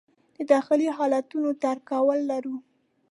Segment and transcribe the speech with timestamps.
[0.35, 2.55] د داخلي حالتونو درک کول لرو.